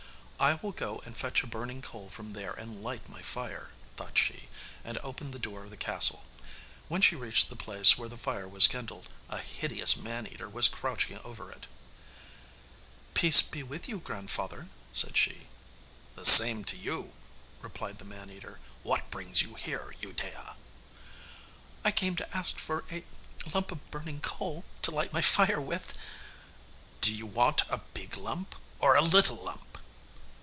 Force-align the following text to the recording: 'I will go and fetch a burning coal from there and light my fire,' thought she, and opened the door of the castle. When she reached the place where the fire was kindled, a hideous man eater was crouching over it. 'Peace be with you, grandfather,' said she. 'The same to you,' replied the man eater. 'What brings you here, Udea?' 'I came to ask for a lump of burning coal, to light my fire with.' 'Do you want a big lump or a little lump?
'I 0.43 0.55
will 0.63 0.71
go 0.71 1.03
and 1.05 1.15
fetch 1.15 1.43
a 1.43 1.47
burning 1.47 1.83
coal 1.83 2.09
from 2.09 2.33
there 2.33 2.51
and 2.53 2.81
light 2.83 3.07
my 3.07 3.21
fire,' 3.21 3.69
thought 3.95 4.17
she, 4.17 4.47
and 4.83 4.97
opened 5.03 5.33
the 5.33 5.37
door 5.39 5.63
of 5.63 5.69
the 5.69 5.77
castle. 5.77 6.23
When 6.87 6.99
she 6.99 7.15
reached 7.15 7.49
the 7.51 7.55
place 7.55 7.95
where 7.95 8.09
the 8.09 8.17
fire 8.17 8.47
was 8.47 8.65
kindled, 8.65 9.07
a 9.29 9.37
hideous 9.37 9.95
man 9.95 10.25
eater 10.25 10.49
was 10.49 10.67
crouching 10.67 11.19
over 11.19 11.51
it. 11.51 11.67
'Peace 13.13 13.43
be 13.43 13.61
with 13.61 13.87
you, 13.87 13.99
grandfather,' 13.99 14.67
said 14.91 15.15
she. 15.15 15.45
'The 16.15 16.25
same 16.25 16.63
to 16.63 16.75
you,' 16.75 17.13
replied 17.61 17.99
the 17.99 18.03
man 18.05 18.31
eater. 18.31 18.59
'What 18.81 19.11
brings 19.11 19.43
you 19.43 19.53
here, 19.53 19.93
Udea?' 20.01 20.55
'I 21.85 21.91
came 21.91 22.15
to 22.15 22.35
ask 22.35 22.57
for 22.57 22.83
a 22.91 23.03
lump 23.53 23.71
of 23.71 23.91
burning 23.91 24.21
coal, 24.21 24.65
to 24.81 24.89
light 24.89 25.13
my 25.13 25.21
fire 25.21 25.61
with.' 25.61 25.93
'Do 26.99 27.13
you 27.13 27.27
want 27.27 27.61
a 27.69 27.77
big 27.93 28.17
lump 28.17 28.55
or 28.79 28.95
a 28.95 29.03
little 29.03 29.35
lump? 29.43 29.67